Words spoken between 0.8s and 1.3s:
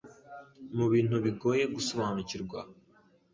bintu